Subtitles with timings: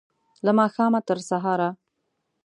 [0.45, 1.69] له ماښامه، تر سهاره